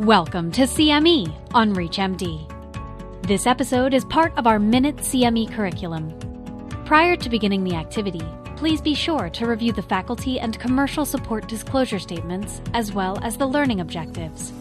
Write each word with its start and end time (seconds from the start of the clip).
Welcome 0.00 0.50
to 0.52 0.62
CME 0.62 1.30
on 1.52 1.74
ReachMD. 1.74 3.26
This 3.26 3.46
episode 3.46 3.92
is 3.92 4.02
part 4.06 4.32
of 4.38 4.46
our 4.46 4.58
Minute 4.58 4.96
CME 4.96 5.52
curriculum. 5.52 6.18
Prior 6.86 7.16
to 7.16 7.28
beginning 7.28 7.64
the 7.64 7.74
activity, 7.74 8.22
please 8.56 8.80
be 8.80 8.94
sure 8.94 9.28
to 9.28 9.46
review 9.46 9.72
the 9.74 9.82
faculty 9.82 10.40
and 10.40 10.58
commercial 10.58 11.04
support 11.04 11.48
disclosure 11.48 11.98
statements 11.98 12.62
as 12.72 12.94
well 12.94 13.18
as 13.22 13.36
the 13.36 13.46
learning 13.46 13.82
objectives. 13.82 14.54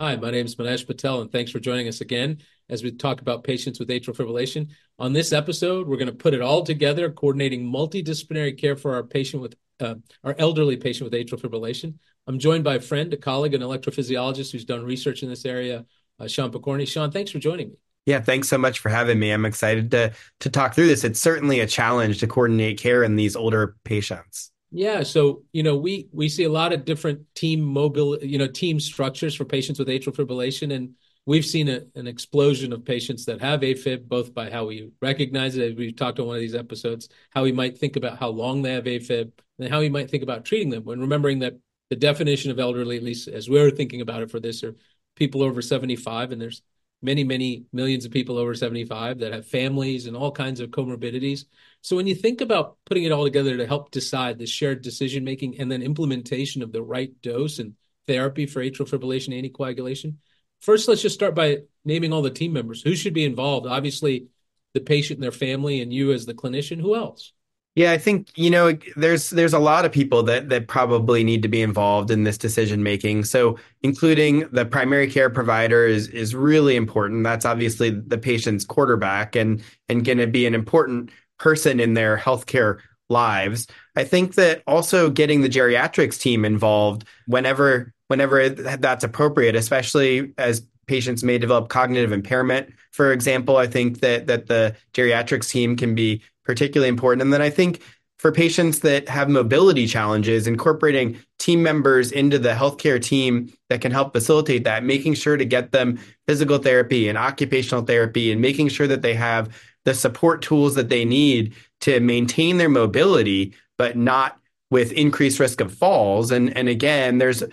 Hi, 0.00 0.14
my 0.14 0.30
name 0.30 0.46
is 0.46 0.54
Manesh 0.54 0.86
Patel, 0.86 1.20
and 1.20 1.32
thanks 1.32 1.50
for 1.50 1.58
joining 1.58 1.88
us 1.88 2.00
again 2.00 2.38
as 2.68 2.84
we 2.84 2.92
talk 2.92 3.20
about 3.20 3.42
patients 3.42 3.80
with 3.80 3.88
atrial 3.88 4.14
fibrillation. 4.14 4.68
On 5.00 5.12
this 5.12 5.32
episode, 5.32 5.88
we're 5.88 5.96
going 5.96 6.06
to 6.06 6.14
put 6.14 6.32
it 6.32 6.42
all 6.42 6.62
together, 6.62 7.10
coordinating 7.10 7.68
multidisciplinary 7.68 8.56
care 8.56 8.76
for 8.76 8.94
our 8.94 9.02
patient 9.02 9.42
with 9.42 9.56
uh, 9.80 9.96
our 10.22 10.36
elderly 10.38 10.76
patient 10.76 11.10
with 11.10 11.20
atrial 11.20 11.40
fibrillation. 11.40 11.94
I'm 12.30 12.38
joined 12.38 12.62
by 12.62 12.76
a 12.76 12.80
friend, 12.80 13.12
a 13.12 13.16
colleague, 13.16 13.54
an 13.54 13.60
electrophysiologist 13.60 14.52
who's 14.52 14.64
done 14.64 14.84
research 14.84 15.24
in 15.24 15.28
this 15.28 15.44
area, 15.44 15.84
uh, 16.20 16.28
Sean 16.28 16.52
Pokorney. 16.52 16.86
Sean, 16.86 17.10
thanks 17.10 17.32
for 17.32 17.40
joining 17.40 17.70
me. 17.70 17.74
Yeah, 18.06 18.20
thanks 18.20 18.48
so 18.48 18.56
much 18.56 18.78
for 18.78 18.88
having 18.88 19.18
me. 19.18 19.32
I'm 19.32 19.44
excited 19.44 19.90
to 19.90 20.12
to 20.38 20.48
talk 20.48 20.74
through 20.74 20.86
this. 20.86 21.02
It's 21.02 21.18
certainly 21.18 21.58
a 21.58 21.66
challenge 21.66 22.20
to 22.20 22.28
coordinate 22.28 22.78
care 22.78 23.02
in 23.02 23.16
these 23.16 23.34
older 23.34 23.74
patients. 23.82 24.52
Yeah, 24.70 25.02
so 25.02 25.42
you 25.52 25.64
know 25.64 25.76
we 25.76 26.06
we 26.12 26.28
see 26.28 26.44
a 26.44 26.48
lot 26.48 26.72
of 26.72 26.84
different 26.84 27.22
team 27.34 27.62
mobile, 27.62 28.16
you 28.22 28.38
know, 28.38 28.46
team 28.46 28.78
structures 28.78 29.34
for 29.34 29.44
patients 29.44 29.80
with 29.80 29.88
atrial 29.88 30.14
fibrillation, 30.14 30.72
and 30.72 30.94
we've 31.26 31.44
seen 31.44 31.68
a, 31.68 31.80
an 31.96 32.06
explosion 32.06 32.72
of 32.72 32.84
patients 32.84 33.24
that 33.24 33.40
have 33.40 33.62
AFib, 33.62 34.06
both 34.06 34.32
by 34.32 34.50
how 34.50 34.66
we 34.66 34.92
recognize 35.02 35.56
it, 35.56 35.76
we've 35.76 35.96
talked 35.96 36.20
on 36.20 36.28
one 36.28 36.36
of 36.36 36.40
these 36.40 36.54
episodes, 36.54 37.08
how 37.30 37.42
we 37.42 37.50
might 37.50 37.76
think 37.76 37.96
about 37.96 38.20
how 38.20 38.28
long 38.28 38.62
they 38.62 38.72
have 38.72 38.84
AFib, 38.84 39.32
and 39.58 39.68
how 39.68 39.80
we 39.80 39.88
might 39.88 40.08
think 40.08 40.22
about 40.22 40.44
treating 40.44 40.70
them. 40.70 40.84
When 40.84 41.00
remembering 41.00 41.40
that 41.40 41.58
the 41.90 41.96
definition 41.96 42.50
of 42.50 42.58
elderly, 42.58 42.96
at 42.96 43.02
least 43.02 43.28
as 43.28 43.50
we're 43.50 43.70
thinking 43.70 44.00
about 44.00 44.22
it 44.22 44.30
for 44.30 44.40
this, 44.40 44.64
are 44.64 44.76
people 45.16 45.42
over 45.42 45.60
75, 45.60 46.32
and 46.32 46.40
there's 46.40 46.62
many, 47.02 47.24
many 47.24 47.64
millions 47.72 48.04
of 48.04 48.12
people 48.12 48.38
over 48.38 48.54
75 48.54 49.18
that 49.18 49.32
have 49.32 49.46
families 49.46 50.06
and 50.06 50.16
all 50.16 50.30
kinds 50.30 50.60
of 50.60 50.70
comorbidities. 50.70 51.44
So 51.82 51.96
when 51.96 52.06
you 52.06 52.14
think 52.14 52.40
about 52.40 52.76
putting 52.84 53.04
it 53.04 53.12
all 53.12 53.24
together 53.24 53.56
to 53.56 53.66
help 53.66 53.90
decide 53.90 54.38
the 54.38 54.46
shared 54.46 54.82
decision 54.82 55.24
making 55.24 55.58
and 55.58 55.70
then 55.70 55.82
implementation 55.82 56.62
of 56.62 56.72
the 56.72 56.82
right 56.82 57.10
dose 57.22 57.58
and 57.58 57.74
therapy 58.06 58.46
for 58.46 58.60
atrial 58.60 58.88
fibrillation 58.88 59.34
anticoagulation, 59.34 60.16
first 60.60 60.88
let's 60.88 61.02
just 61.02 61.14
start 61.14 61.34
by 61.34 61.58
naming 61.84 62.12
all 62.12 62.22
the 62.22 62.30
team 62.30 62.52
members. 62.52 62.82
Who 62.82 62.94
should 62.94 63.14
be 63.14 63.24
involved? 63.24 63.66
Obviously, 63.66 64.28
the 64.74 64.80
patient 64.80 65.16
and 65.16 65.24
their 65.24 65.32
family, 65.32 65.80
and 65.80 65.92
you 65.92 66.12
as 66.12 66.26
the 66.26 66.34
clinician. 66.34 66.80
Who 66.80 66.94
else? 66.94 67.32
Yeah, 67.76 67.92
I 67.92 67.98
think 67.98 68.36
you 68.36 68.50
know 68.50 68.76
there's 68.96 69.30
there's 69.30 69.52
a 69.52 69.58
lot 69.58 69.84
of 69.84 69.92
people 69.92 70.24
that 70.24 70.48
that 70.48 70.66
probably 70.66 71.22
need 71.22 71.42
to 71.42 71.48
be 71.48 71.62
involved 71.62 72.10
in 72.10 72.24
this 72.24 72.36
decision 72.36 72.82
making. 72.82 73.24
So, 73.24 73.58
including 73.82 74.48
the 74.50 74.66
primary 74.66 75.08
care 75.08 75.30
provider 75.30 75.86
is 75.86 76.08
is 76.08 76.34
really 76.34 76.74
important. 76.74 77.22
That's 77.22 77.44
obviously 77.46 77.90
the 77.90 78.18
patient's 78.18 78.64
quarterback 78.64 79.36
and 79.36 79.62
and 79.88 80.04
going 80.04 80.18
to 80.18 80.26
be 80.26 80.46
an 80.46 80.54
important 80.54 81.10
person 81.38 81.78
in 81.78 81.94
their 81.94 82.16
healthcare 82.18 82.80
lives. 83.08 83.66
I 83.96 84.04
think 84.04 84.34
that 84.34 84.62
also 84.66 85.08
getting 85.08 85.42
the 85.42 85.48
geriatrics 85.48 86.20
team 86.20 86.44
involved 86.44 87.04
whenever 87.26 87.92
whenever 88.08 88.48
that's 88.48 89.04
appropriate, 89.04 89.54
especially 89.54 90.32
as 90.38 90.66
patients 90.88 91.22
may 91.22 91.38
develop 91.38 91.68
cognitive 91.68 92.10
impairment. 92.10 92.68
For 92.90 93.12
example, 93.12 93.56
I 93.58 93.68
think 93.68 94.00
that 94.00 94.26
that 94.26 94.48
the 94.48 94.74
geriatrics 94.92 95.48
team 95.48 95.76
can 95.76 95.94
be 95.94 96.22
particularly 96.50 96.88
important. 96.88 97.22
And 97.22 97.32
then 97.32 97.40
I 97.40 97.48
think 97.48 97.80
for 98.18 98.32
patients 98.32 98.80
that 98.80 99.08
have 99.08 99.28
mobility 99.28 99.86
challenges, 99.86 100.48
incorporating 100.48 101.16
team 101.38 101.62
members 101.62 102.10
into 102.10 102.40
the 102.40 102.54
healthcare 102.54 103.00
team 103.00 103.52
that 103.68 103.80
can 103.80 103.92
help 103.92 104.12
facilitate 104.12 104.64
that, 104.64 104.82
making 104.82 105.14
sure 105.14 105.36
to 105.36 105.44
get 105.44 105.70
them 105.70 105.96
physical 106.26 106.58
therapy 106.58 107.08
and 107.08 107.16
occupational 107.16 107.84
therapy, 107.84 108.32
and 108.32 108.40
making 108.40 108.68
sure 108.68 108.88
that 108.88 109.02
they 109.02 109.14
have 109.14 109.48
the 109.84 109.94
support 109.94 110.42
tools 110.42 110.74
that 110.74 110.88
they 110.88 111.04
need 111.04 111.54
to 111.82 112.00
maintain 112.00 112.56
their 112.56 112.68
mobility, 112.68 113.54
but 113.78 113.96
not 113.96 114.40
with 114.72 114.90
increased 114.92 115.38
risk 115.38 115.60
of 115.60 115.72
falls. 115.72 116.32
And, 116.32 116.54
and 116.56 116.68
again, 116.68 117.18
there's 117.18 117.44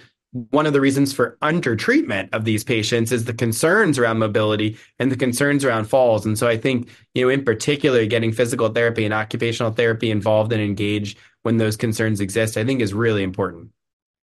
one 0.49 0.65
of 0.65 0.73
the 0.73 0.81
reasons 0.81 1.13
for 1.13 1.37
undertreatment 1.41 2.29
of 2.33 2.45
these 2.45 2.63
patients 2.63 3.11
is 3.11 3.25
the 3.25 3.33
concerns 3.33 3.97
around 3.97 4.19
mobility 4.19 4.77
and 4.99 5.11
the 5.11 5.15
concerns 5.15 5.65
around 5.65 5.85
falls. 5.85 6.25
And 6.25 6.37
so 6.37 6.47
I 6.47 6.57
think, 6.57 6.89
you 7.13 7.23
know, 7.23 7.29
in 7.29 7.43
particular, 7.43 8.05
getting 8.05 8.31
physical 8.31 8.69
therapy 8.69 9.05
and 9.05 9.13
occupational 9.13 9.71
therapy 9.71 10.11
involved 10.11 10.51
and 10.51 10.61
engaged 10.61 11.17
when 11.43 11.57
those 11.57 11.77
concerns 11.77 12.19
exist, 12.19 12.57
I 12.57 12.65
think 12.65 12.81
is 12.81 12.93
really 12.93 13.23
important. 13.23 13.69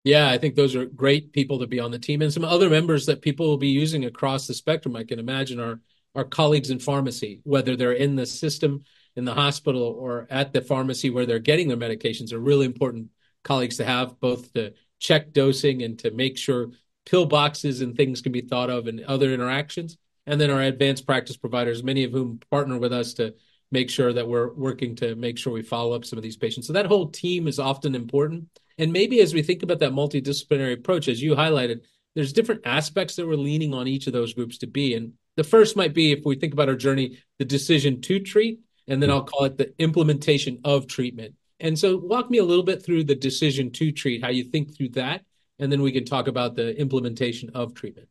Yeah, 0.04 0.28
I 0.28 0.36
think 0.36 0.54
those 0.54 0.76
are 0.76 0.84
great 0.84 1.32
people 1.32 1.58
to 1.60 1.66
be 1.66 1.80
on 1.80 1.90
the 1.90 1.98
team. 1.98 2.20
And 2.20 2.32
some 2.32 2.44
other 2.44 2.68
members 2.68 3.06
that 3.06 3.22
people 3.22 3.46
will 3.46 3.56
be 3.56 3.68
using 3.68 4.04
across 4.04 4.46
the 4.46 4.54
spectrum, 4.54 4.96
I 4.96 5.04
can 5.04 5.18
imagine, 5.18 5.58
are 5.58 5.80
our 6.14 6.24
colleagues 6.24 6.70
in 6.70 6.78
pharmacy, 6.78 7.40
whether 7.44 7.74
they're 7.74 7.92
in 7.92 8.14
the 8.14 8.26
system, 8.26 8.84
in 9.16 9.24
the 9.24 9.34
hospital, 9.34 9.82
or 9.82 10.26
at 10.28 10.52
the 10.52 10.60
pharmacy 10.60 11.08
where 11.08 11.24
they're 11.24 11.38
getting 11.38 11.68
their 11.68 11.76
medications, 11.76 12.32
are 12.32 12.38
really 12.38 12.66
important 12.66 13.08
colleagues 13.42 13.78
to 13.78 13.84
have, 13.84 14.20
both 14.20 14.52
to 14.52 14.74
check 15.04 15.32
dosing 15.32 15.82
and 15.82 15.98
to 15.98 16.10
make 16.10 16.38
sure 16.38 16.70
pill 17.04 17.26
boxes 17.26 17.82
and 17.82 17.94
things 17.94 18.22
can 18.22 18.32
be 18.32 18.40
thought 18.40 18.70
of 18.70 18.86
and 18.86 19.00
other 19.04 19.34
interactions. 19.34 19.98
And 20.26 20.40
then 20.40 20.50
our 20.50 20.62
advanced 20.62 21.06
practice 21.06 21.36
providers, 21.36 21.84
many 21.84 22.04
of 22.04 22.12
whom 22.12 22.40
partner 22.50 22.78
with 22.78 22.94
us 22.94 23.12
to 23.14 23.34
make 23.70 23.90
sure 23.90 24.14
that 24.14 24.26
we're 24.26 24.50
working 24.54 24.96
to 24.96 25.14
make 25.14 25.36
sure 25.36 25.52
we 25.52 25.60
follow 25.62 25.94
up 25.94 26.06
some 26.06 26.16
of 26.16 26.22
these 26.22 26.38
patients. 26.38 26.66
So 26.66 26.72
that 26.72 26.86
whole 26.86 27.10
team 27.10 27.46
is 27.46 27.58
often 27.58 27.94
important. 27.94 28.48
And 28.78 28.94
maybe 28.94 29.20
as 29.20 29.34
we 29.34 29.42
think 29.42 29.62
about 29.62 29.80
that 29.80 29.92
multidisciplinary 29.92 30.72
approach, 30.72 31.08
as 31.08 31.22
you 31.22 31.34
highlighted, 31.34 31.82
there's 32.14 32.32
different 32.32 32.62
aspects 32.64 33.16
that 33.16 33.26
we're 33.26 33.34
leaning 33.34 33.74
on 33.74 33.86
each 33.86 34.06
of 34.06 34.14
those 34.14 34.32
groups 34.32 34.56
to 34.58 34.66
be. 34.66 34.94
And 34.94 35.12
the 35.36 35.44
first 35.44 35.76
might 35.76 35.92
be, 35.92 36.12
if 36.12 36.24
we 36.24 36.36
think 36.36 36.54
about 36.54 36.70
our 36.70 36.76
journey, 36.76 37.18
the 37.38 37.44
decision 37.44 38.00
to 38.02 38.20
treat, 38.20 38.60
and 38.88 39.02
then 39.02 39.10
I'll 39.10 39.24
call 39.24 39.44
it 39.44 39.58
the 39.58 39.74
implementation 39.78 40.60
of 40.64 40.86
treatment. 40.86 41.34
And 41.60 41.78
so, 41.78 41.96
walk 41.96 42.30
me 42.30 42.38
a 42.38 42.44
little 42.44 42.64
bit 42.64 42.84
through 42.84 43.04
the 43.04 43.14
decision 43.14 43.70
to 43.72 43.92
treat, 43.92 44.22
how 44.22 44.30
you 44.30 44.44
think 44.44 44.76
through 44.76 44.90
that, 44.90 45.22
and 45.58 45.70
then 45.70 45.82
we 45.82 45.92
can 45.92 46.04
talk 46.04 46.26
about 46.26 46.56
the 46.56 46.78
implementation 46.78 47.50
of 47.54 47.74
treatment. 47.74 48.08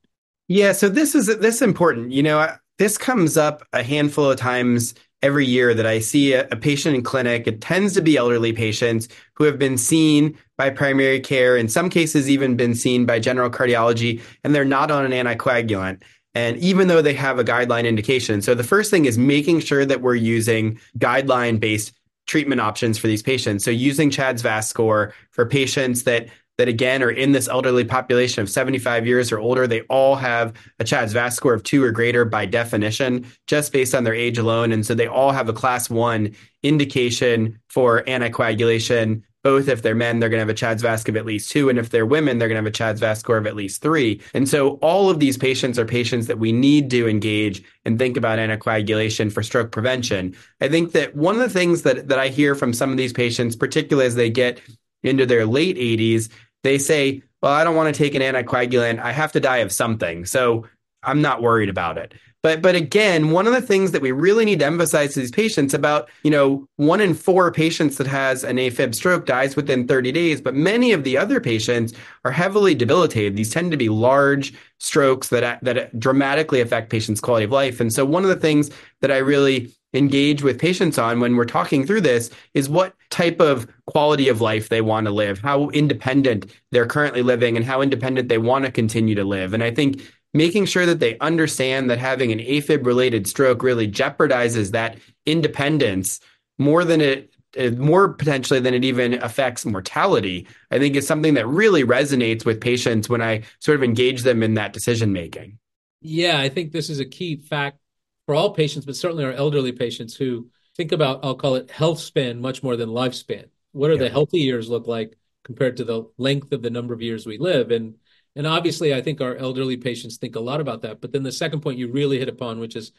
Yeah, 0.47 0.71
so 0.71 0.89
this 0.89 1.15
is 1.15 1.27
this 1.27 1.55
is 1.55 1.61
important. 1.61 2.11
You 2.11 2.23
know, 2.23 2.55
this 2.77 2.97
comes 2.97 3.37
up 3.37 3.63
a 3.73 3.83
handful 3.83 4.29
of 4.29 4.37
times 4.37 4.93
every 5.21 5.45
year 5.45 5.73
that 5.73 5.85
I 5.87 5.99
see 5.99 6.33
a, 6.33 6.47
a, 6.49 6.55
patient 6.57 6.95
in 6.95 7.01
clinic. 7.01 7.47
It 7.47 7.61
tends 7.61 7.93
to 7.93 8.01
be 8.01 8.17
elderly 8.17 8.51
patients 8.51 9.07
who 9.35 9.45
have 9.45 9.57
been 9.57 9.77
seen 9.77 10.37
by 10.57 10.69
primary 10.69 11.21
care, 11.21 11.55
in 11.55 11.69
some 11.69 11.89
cases, 11.89 12.29
even 12.29 12.57
been 12.57 12.75
seen 12.75 13.05
by 13.05 13.19
general 13.19 13.49
cardiology, 13.49 14.21
and 14.43 14.53
they're 14.53 14.65
not 14.65 14.91
on 14.91 15.09
an 15.09 15.11
anticoagulant. 15.11 16.03
And 16.35 16.57
even 16.57 16.87
though 16.87 17.01
they 17.01 17.13
have 17.13 17.39
a 17.39 17.43
guideline 17.43 17.85
indication. 17.85 18.41
So 18.41 18.53
the 18.53 18.63
first 18.63 18.91
thing 18.91 19.05
is 19.05 19.17
making 19.17 19.61
sure 19.61 19.85
that 19.85 20.01
we're 20.01 20.15
using 20.15 20.79
guideline 20.97 21.59
based 21.59 21.93
treatment 22.33 22.59
options 22.59 22.97
for 22.97 23.05
these 23.05 23.21
patients. 23.21 23.63
So 23.63 23.69
using 23.69 24.09
CHADS 24.09 24.41
VASc 24.41 24.63
score 24.63 25.13
for 25.29 25.45
patients 25.45 26.01
that 26.05 26.29
that 26.57 26.67
again 26.67 27.03
are 27.03 27.11
in 27.11 27.31
this 27.31 27.47
elderly 27.47 27.83
population 27.83 28.41
of 28.41 28.49
75 28.49 29.05
years 29.05 29.31
or 29.31 29.37
older, 29.37 29.67
they 29.67 29.81
all 29.81 30.15
have 30.15 30.53
a 30.79 30.83
CHADS 30.83 31.13
VASc 31.13 31.33
score 31.33 31.53
of 31.53 31.61
two 31.61 31.83
or 31.83 31.91
greater 31.91 32.25
by 32.25 32.47
definition, 32.47 33.27
just 33.45 33.71
based 33.71 33.93
on 33.93 34.03
their 34.03 34.15
age 34.15 34.39
alone. 34.39 34.71
And 34.71 34.83
so 34.83 34.95
they 34.95 35.05
all 35.05 35.31
have 35.31 35.47
a 35.47 35.53
class 35.53 35.91
one 35.91 36.35
indication 36.63 37.59
for 37.67 38.01
anticoagulation 38.01 39.21
both 39.43 39.67
if 39.67 39.81
they're 39.81 39.93
men, 39.93 40.19
they're 40.19 40.29
going 40.29 40.39
to 40.39 40.41
have 40.41 40.49
a 40.49 40.53
CHADS 40.53 40.81
VASc 40.81 41.09
of 41.09 41.17
at 41.17 41.25
least 41.25 41.51
two. 41.51 41.69
And 41.69 41.77
if 41.77 41.89
they're 41.89 42.05
women, 42.05 42.37
they're 42.37 42.47
going 42.47 42.55
to 42.55 42.63
have 42.63 42.65
a 42.65 42.71
CHADS 42.71 43.01
VASc 43.01 43.17
score 43.17 43.37
of 43.37 43.45
at 43.45 43.55
least 43.55 43.81
three. 43.81 44.21
And 44.33 44.47
so 44.47 44.75
all 44.75 45.09
of 45.09 45.19
these 45.19 45.37
patients 45.37 45.77
are 45.77 45.85
patients 45.85 46.27
that 46.27 46.39
we 46.39 46.51
need 46.51 46.89
to 46.91 47.07
engage 47.07 47.61
and 47.85 47.99
think 47.99 48.15
about 48.15 48.39
anticoagulation 48.39 49.31
for 49.31 49.43
stroke 49.43 49.71
prevention. 49.71 50.35
I 50.61 50.69
think 50.69 50.93
that 50.93 51.15
one 51.15 51.35
of 51.35 51.41
the 51.41 51.49
things 51.49 51.81
that, 51.81 52.07
that 52.07 52.19
I 52.19 52.29
hear 52.29 52.55
from 52.55 52.73
some 52.73 52.91
of 52.91 52.97
these 52.97 53.13
patients, 53.13 53.55
particularly 53.55 54.07
as 54.07 54.15
they 54.15 54.29
get 54.29 54.61
into 55.03 55.25
their 55.25 55.45
late 55.45 55.75
80s, 55.75 56.29
they 56.63 56.77
say, 56.77 57.21
well, 57.41 57.51
I 57.51 57.65
don't 57.65 57.75
want 57.75 57.93
to 57.93 57.97
take 57.97 58.15
an 58.15 58.21
anticoagulant. 58.21 58.99
I 58.99 59.11
have 59.11 59.33
to 59.33 59.41
die 59.41 59.57
of 59.57 59.73
something. 59.73 60.25
So 60.25 60.65
I'm 61.03 61.21
not 61.21 61.41
worried 61.41 61.69
about 61.69 61.97
it. 61.97 62.13
But 62.43 62.61
but 62.61 62.75
again, 62.75 63.31
one 63.31 63.47
of 63.47 63.53
the 63.53 63.61
things 63.61 63.91
that 63.91 64.01
we 64.01 64.11
really 64.11 64.43
need 64.43 64.59
to 64.59 64.65
emphasize 64.65 65.13
to 65.13 65.21
these 65.21 65.31
patients 65.31 65.73
about, 65.73 66.09
you 66.23 66.29
know, 66.29 66.67
one 66.75 66.99
in 66.99 67.13
four 67.13 67.51
patients 67.53 67.95
that 67.97 68.07
has 68.07 68.43
an 68.43 68.57
AFib 68.57 68.93
stroke 68.93 69.25
dies 69.25 69.55
within 69.55 69.87
30 69.87 70.11
days, 70.11 70.41
but 70.41 70.53
many 70.53 70.91
of 70.91 71.05
the 71.05 71.17
other 71.17 71.39
patients 71.39 71.93
are 72.25 72.31
heavily 72.31 72.75
debilitated. 72.75 73.37
These 73.37 73.51
tend 73.51 73.71
to 73.71 73.77
be 73.77 73.87
large 73.87 74.53
strokes 74.77 75.29
that 75.29 75.63
that 75.63 75.97
dramatically 75.97 76.59
affect 76.59 76.89
patients' 76.89 77.21
quality 77.21 77.45
of 77.45 77.51
life. 77.51 77.79
And 77.79 77.93
so 77.93 78.03
one 78.03 78.23
of 78.23 78.29
the 78.29 78.35
things 78.35 78.69
that 78.99 79.11
I 79.11 79.19
really 79.19 79.73
engage 79.93 80.43
with 80.43 80.59
patients 80.59 80.97
on 80.97 81.21
when 81.21 81.37
we're 81.37 81.45
talking 81.45 81.85
through 81.85 82.01
this 82.01 82.29
is 82.53 82.67
what 82.67 82.93
type 83.09 83.39
of 83.39 83.67
quality 83.85 84.27
of 84.27 84.41
life 84.41 84.67
they 84.67 84.81
want 84.81 85.05
to 85.05 85.13
live, 85.13 85.39
how 85.39 85.69
independent 85.69 86.51
they're 86.71 86.87
currently 86.87 87.21
living, 87.21 87.55
and 87.55 87.65
how 87.65 87.81
independent 87.81 88.27
they 88.27 88.39
want 88.39 88.65
to 88.65 88.71
continue 88.71 89.15
to 89.15 89.23
live. 89.23 89.53
And 89.53 89.63
I 89.63 89.71
think 89.71 90.01
making 90.33 90.65
sure 90.65 90.85
that 90.85 90.99
they 90.99 91.17
understand 91.19 91.89
that 91.89 91.99
having 91.99 92.31
an 92.31 92.39
AFib 92.39 92.85
related 92.85 93.27
stroke 93.27 93.63
really 93.63 93.89
jeopardizes 93.89 94.71
that 94.71 94.97
independence 95.25 96.19
more 96.57 96.83
than 96.83 97.01
it 97.01 97.33
uh, 97.57 97.69
more 97.71 98.13
potentially 98.13 98.59
than 98.59 98.73
it 98.73 98.83
even 98.83 99.13
affects 99.21 99.63
mortality, 99.63 100.47
I 100.71 100.79
think 100.79 100.95
is 100.95 101.05
something 101.05 101.35
that 101.35 101.45
really 101.45 101.83
resonates 101.83 102.45
with 102.45 102.59
patients 102.59 103.09
when 103.09 103.21
I 103.21 103.43
sort 103.59 103.75
of 103.75 103.83
engage 103.83 104.23
them 104.23 104.41
in 104.41 104.55
that 104.55 104.73
decision 104.73 105.13
making. 105.13 105.59
Yeah, 106.01 106.39
I 106.39 106.49
think 106.49 106.71
this 106.71 106.89
is 106.89 106.99
a 106.99 107.05
key 107.05 107.35
fact 107.35 107.77
for 108.25 108.33
all 108.33 108.55
patients, 108.55 108.85
but 108.85 108.95
certainly 108.95 109.23
our 109.23 109.33
elderly 109.33 109.71
patients 109.71 110.15
who 110.15 110.49
think 110.75 110.91
about, 110.91 111.23
I'll 111.23 111.35
call 111.35 111.55
it 111.55 111.69
health 111.69 111.99
span 111.99 112.41
much 112.41 112.63
more 112.63 112.75
than 112.75 112.89
lifespan. 112.89 113.45
What 113.71 113.91
are 113.91 113.93
yeah. 113.93 113.99
the 113.99 114.09
healthy 114.09 114.39
years 114.39 114.69
look 114.69 114.87
like 114.87 115.15
compared 115.43 115.77
to 115.77 115.83
the 115.83 116.09
length 116.17 116.51
of 116.53 116.63
the 116.63 116.69
number 116.71 116.93
of 116.93 117.01
years 117.03 117.25
we 117.25 117.37
live? 117.37 117.69
And 117.69 117.95
and 118.35 118.47
obviously, 118.47 118.93
I 118.93 119.01
think 119.01 119.21
our 119.21 119.35
elderly 119.35 119.77
patients 119.77 120.17
think 120.17 120.35
a 120.35 120.39
lot 120.39 120.61
about 120.61 120.81
that. 120.81 121.01
But 121.01 121.11
then 121.11 121.23
the 121.23 121.31
second 121.31 121.61
point 121.61 121.77
you 121.77 121.91
really 121.91 122.17
hit 122.17 122.29
upon, 122.29 122.59
which 122.59 122.75
is 122.75 122.91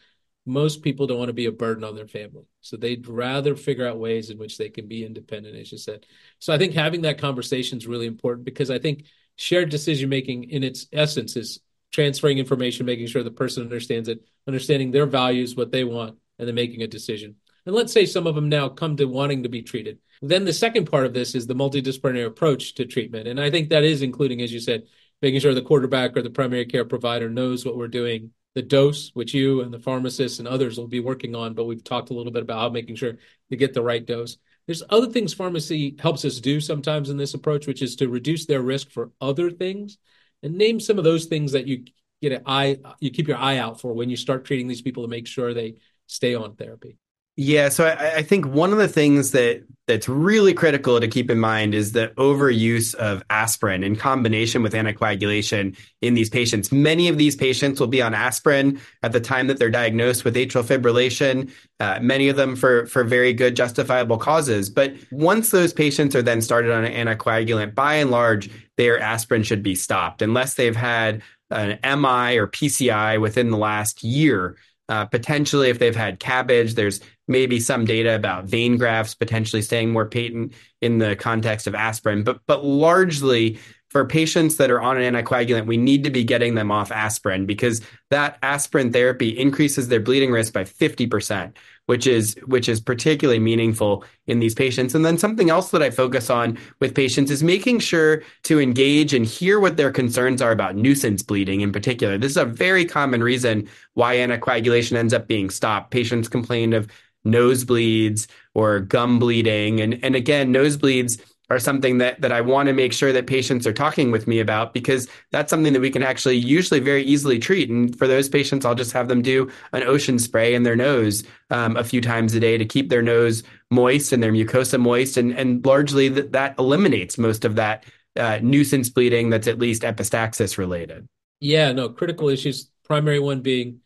most 0.47 0.83
people 0.83 1.07
don't 1.07 1.19
want 1.19 1.31
to 1.31 1.35
be 1.35 1.47
a 1.47 1.53
burden 1.53 1.85
on 1.85 1.97
their 1.97 2.07
family. 2.07 2.45
So 2.61 2.77
they'd 2.77 3.07
rather 3.09 3.57
figure 3.57 3.87
out 3.87 3.99
ways 3.99 4.31
in 4.31 4.39
which 4.39 4.59
they 4.59 4.69
can 4.69 4.87
be 4.87 5.05
independent, 5.05 5.57
as 5.57 5.73
you 5.73 5.79
said. 5.79 6.07
So 6.39 6.53
I 6.53 6.59
think 6.59 6.75
having 6.75 7.03
that 7.03 7.19
conversation 7.19 7.79
is 7.79 7.87
really 7.87 8.07
important 8.07 8.45
because 8.45 8.71
I 8.71 8.79
think 8.79 9.05
shared 9.37 9.71
decision 9.71 10.09
making 10.09 10.51
in 10.51 10.63
its 10.63 10.87
essence 10.93 11.37
is 11.37 11.61
transferring 11.93 12.39
information, 12.39 12.87
making 12.87 13.07
sure 13.07 13.23
the 13.23 13.31
person 13.31 13.63
understands 13.63 14.09
it, 14.09 14.25
understanding 14.47 14.91
their 14.91 15.07
values, 15.07 15.57
what 15.57 15.73
they 15.73 15.85
want, 15.85 16.19
and 16.39 16.47
then 16.47 16.55
making 16.55 16.83
a 16.83 16.87
decision. 16.87 17.37
And 17.67 17.75
let's 17.75 17.93
say 17.93 18.05
some 18.05 18.27
of 18.27 18.35
them 18.35 18.49
now 18.49 18.69
come 18.69 18.97
to 18.97 19.07
wanting 19.07 19.45
to 19.45 19.49
be 19.49 19.63
treated. 19.63 19.99
Then 20.21 20.45
the 20.45 20.53
second 20.53 20.91
part 20.91 21.07
of 21.07 21.15
this 21.15 21.35
is 21.35 21.47
the 21.47 21.55
multidisciplinary 21.55 22.27
approach 22.27 22.75
to 22.75 22.85
treatment. 22.85 23.29
And 23.29 23.41
I 23.41 23.51
think 23.51 23.71
that 23.71 23.85
is 23.85 24.03
including, 24.03 24.43
as 24.43 24.53
you 24.53 24.61
said, 24.61 24.85
making 25.25 25.41
sure 25.41 25.55
the 25.55 25.63
quarterback 25.63 26.15
or 26.19 26.21
the 26.21 26.29
primary 26.29 26.67
care 26.67 26.85
provider 26.85 27.31
knows 27.31 27.65
what 27.65 27.79
we're 27.79 27.89
doing, 27.89 28.31
the 28.55 28.61
dose, 28.61 29.11
which 29.15 29.33
you 29.33 29.63
and 29.63 29.73
the 29.73 29.79
pharmacists 29.79 30.39
and 30.39 30.47
others 30.47 30.77
will 30.77 30.87
be 30.87 31.01
working 31.01 31.35
on. 31.35 31.55
But 31.55 31.65
we've 31.65 31.83
talked 31.83 32.11
a 32.11 32.13
little 32.13 32.31
bit 32.31 32.43
about 32.43 32.61
how 32.61 32.69
making 32.69 32.97
sure 32.97 33.15
to 33.49 33.57
get 33.57 33.73
the 33.73 33.83
right 33.83 34.05
dose. 34.05 34.37
There's 34.67 34.83
other 34.91 35.11
things 35.11 35.33
pharmacy 35.33 35.97
helps 35.99 36.27
us 36.27 36.41
do 36.41 36.61
sometimes 36.61 37.09
in 37.09 37.17
this 37.17 37.33
approach, 37.33 37.67
which 37.67 37.81
is 37.81 37.97
to 37.97 38.09
reduce 38.11 38.45
their 38.45 38.61
risk 38.61 38.91
for 38.91 39.13
other 39.19 39.51
things. 39.51 39.97
And 40.43 40.59
name 40.59 40.79
some 40.79 40.99
of 40.99 41.05
those 41.05 41.25
things 41.25 41.53
that 41.53 41.67
you 41.67 41.87
get 42.21 42.33
an 42.33 42.43
eye, 42.45 42.77
you 43.01 43.11
keep 43.11 43.27
your 43.27 43.39
eye 43.39 43.57
out 43.57 43.81
for 43.81 43.95
when 43.95 44.11
you 44.11 44.17
start 44.17 44.45
treating 44.45 44.69
these 44.69 44.83
people 44.83 45.05
to 45.05 45.09
make 45.09 45.27
sure 45.27 45.55
they 45.55 45.77
stay 46.07 46.35
on 46.35 46.55
therapy. 46.55 46.99
Yeah, 47.37 47.69
so 47.69 47.87
I, 47.87 48.17
I, 48.19 48.23
think 48.23 48.47
one 48.47 48.71
of 48.71 48.79
the 48.79 48.87
things 48.87 49.33
that 49.33 49.65
that's 49.89 50.09
really 50.09 50.55
critical 50.55 50.99
to 51.01 51.09
keep 51.09 51.31
in 51.31 51.41
mind 51.41 51.75
is 51.75 51.91
the 51.91 52.13
overuse 52.17 52.95
of 52.95 53.23
aspirin 53.29 53.83
in 53.83 53.97
combination 53.97 54.63
with 54.63 54.73
anticoagulation 54.73 55.77
in 56.01 56.15
these 56.15 56.31
patients. 56.31 56.71
Many 56.71 57.09
of 57.09 57.19
these 57.19 57.35
patients 57.35 57.81
will 57.81 57.89
be 57.89 58.01
on 58.01 58.15
aspirin 58.15 58.81
at 59.03 59.13
the 59.13 59.21
time 59.21 59.49
that 59.49 59.59
they're 59.59 59.69
diagnosed 59.69 60.25
with 60.25 60.37
atrial 60.37 60.63
fibrillation. 60.63 61.51
Uh, 61.81 61.99
many 62.01 62.29
of 62.29 62.37
them 62.37 62.55
for 62.55 62.87
for 62.87 63.03
very 63.03 63.33
good 63.33 63.57
justifiable 63.57 64.17
causes. 64.17 64.71
But 64.71 64.95
once 65.11 65.51
those 65.51 65.73
patients 65.73 66.15
are 66.15 66.23
then 66.23 66.41
started 66.41 66.71
on 66.71 66.85
an 66.85 67.09
anticoagulant, 67.09 67.75
by 67.75 67.95
and 67.97 68.13
large, 68.13 68.49
their 68.77 69.01
aspirin 69.01 69.43
should 69.43 69.63
be 69.65 69.75
stopped 69.75 70.23
unless 70.23 70.55
they've 70.55 70.77
had 70.77 71.21
an 71.51 71.79
MI 71.83 72.39
or 72.39 72.47
PCI 72.47 73.21
within 73.21 73.51
the 73.51 73.59
last 73.59 74.05
year. 74.05 74.57
Uh, 74.89 75.07
potentially, 75.07 75.71
if 75.71 75.79
they've 75.79 75.97
had 75.97 76.21
CABG, 76.21 76.75
there's 76.75 77.01
maybe 77.29 77.61
some 77.61 77.85
data 77.85 78.15
about 78.15 78.45
vein 78.45 78.77
grafts 78.77 79.15
potentially 79.15 79.63
staying 79.63 79.91
more 79.91 80.07
patent 80.07 80.53
in 80.81 80.99
the 80.99 81.17
context 81.17 81.67
of 81.67 81.75
aspirin. 81.75 82.23
But 82.25 82.41
but 82.47 82.65
largely, 82.65 83.59
for 83.95 84.05
patients 84.05 84.57
that 84.57 84.73
are 84.73 84.83
on 84.83 85.01
an 85.01 85.15
anticoagulant, 85.15 85.67
we 85.67 85.77
need 85.77 86.03
to 86.03 86.11
be 86.11 86.25
getting 86.25 86.57
them 86.57 86.73
off 86.73 86.91
aspirin 86.91 87.47
because 87.47 87.81
that 88.11 88.37
aspirin 88.43 88.93
therapy 88.93 89.29
increases 89.29 89.87
their 89.87 90.01
bleeding 90.01 90.33
risk 90.33 90.53
by 90.53 90.65
50%, 90.65 91.55
which 91.87 92.05
is 92.05 92.37
which 92.47 92.69
is 92.69 92.81
particularly 92.81 93.39
meaningful 93.39 94.05
in 94.27 94.41
these 94.41 94.53
patients. 94.53 94.97
And 94.97 95.05
then 95.05 95.17
something 95.17 95.49
else 95.49 95.71
that 95.71 95.81
I 95.81 95.91
focus 95.91 96.29
on 96.29 96.59
with 96.81 96.93
patients 96.93 97.31
is 97.31 97.45
making 97.45 97.79
sure 97.79 98.25
to 98.43 98.61
engage 98.61 99.15
and 99.15 99.25
hear 99.25 99.61
what 99.61 99.77
their 99.77 99.93
concerns 99.93 100.43
are 100.43 100.51
about 100.51 100.75
nuisance 100.75 101.23
bleeding 101.23 101.61
in 101.61 101.71
particular. 101.71 102.19
This 102.19 102.33
is 102.33 102.37
a 102.37 102.45
very 102.45 102.85
common 102.85 103.23
reason 103.23 103.69
why 103.93 104.17
anticoagulation 104.17 104.97
ends 104.97 105.15
up 105.15 105.29
being 105.29 105.51
stopped. 105.51 105.93
Patients 105.93 106.27
complain 106.27 106.73
of 106.73 106.89
nosebleeds 107.27 108.27
or 108.55 108.81
gum 108.81 109.19
bleeding. 109.19 109.81
And, 109.81 110.03
and 110.03 110.15
again, 110.15 110.53
nosebleeds 110.53 111.21
are 111.51 111.59
something 111.59 111.99
that, 111.99 112.21
that 112.23 112.33
I 112.33 112.41
want 112.41 112.69
to 112.69 112.73
make 112.73 112.93
sure 112.93 113.13
that 113.13 113.27
patients 113.27 113.67
are 113.67 113.73
talking 113.73 114.11
with 114.11 114.27
me 114.27 114.41
about 114.41 114.73
because 114.73 115.09
that's 115.31 115.51
something 115.51 115.75
that 115.75 115.81
we 115.81 115.91
can 115.91 116.03
actually 116.03 116.37
usually 116.37 116.81
very 116.81 117.03
easily 117.03 117.39
treat. 117.39 117.69
And 117.69 117.97
for 117.99 118.07
those 118.07 118.31
patients, 118.31 118.65
I'll 118.65 118.75
just 118.75 118.93
have 118.93 119.09
them 119.09 119.21
do 119.21 119.51
an 119.73 119.83
ocean 119.83 120.19
spray 120.19 120.55
in 120.55 120.63
their 120.63 120.77
nose 120.77 121.23
um, 121.51 121.77
a 121.77 121.85
few 121.85 122.01
times 122.01 122.35
a 122.35 122.41
day 122.41 122.57
to 122.57 122.65
keep 122.65 122.89
their 122.89 123.03
nose 123.03 123.43
moist 123.71 124.13
and 124.13 124.23
their 124.23 124.33
mucosa 124.33 124.81
moist. 124.81 125.19
And, 125.19 125.33
and 125.33 125.65
largely 125.67 126.09
that, 126.09 126.33
that 126.33 126.59
eliminates 126.59 127.19
most 127.19 127.45
of 127.45 127.57
that 127.57 127.85
uh, 128.17 128.39
nuisance 128.43 128.89
bleeding 128.89 129.29
that's 129.29 129.49
at 129.49 129.59
least 129.59 129.83
epistaxis 129.83 130.57
related. 130.57 131.07
Yeah, 131.41 131.73
no, 131.73 131.91
critical 131.91 132.31
issues. 132.31 132.71
Primary 132.85 133.19
one 133.19 133.43
being 133.43 133.81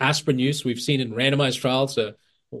aspirin 0.00 0.40
use. 0.40 0.64
We've 0.64 0.80
seen 0.80 1.00
in 1.00 1.12
randomized 1.12 1.60
trials 1.60 1.96
a 1.96 2.16